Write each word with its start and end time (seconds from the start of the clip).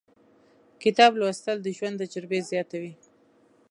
•کتاب 0.83 1.11
لوستل، 1.19 1.57
د 1.61 1.67
ژوند 1.77 1.95
تجربې 2.01 2.39
زیاتوي. 2.49 2.93